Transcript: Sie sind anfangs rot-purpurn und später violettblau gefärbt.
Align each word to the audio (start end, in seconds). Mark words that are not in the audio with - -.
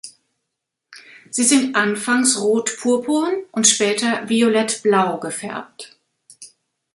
Sie 1.29 1.43
sind 1.43 1.75
anfangs 1.75 2.39
rot-purpurn 2.41 3.35
und 3.51 3.67
später 3.67 4.27
violettblau 4.27 5.19
gefärbt. 5.19 5.95